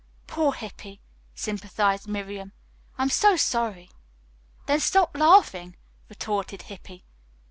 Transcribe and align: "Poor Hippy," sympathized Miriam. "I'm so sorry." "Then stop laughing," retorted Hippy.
"Poor 0.25 0.53
Hippy," 0.53 0.99
sympathized 1.35 2.07
Miriam. 2.07 2.53
"I'm 2.97 3.09
so 3.11 3.35
sorry." 3.37 3.91
"Then 4.65 4.79
stop 4.79 5.15
laughing," 5.15 5.75
retorted 6.09 6.63
Hippy. 6.63 7.05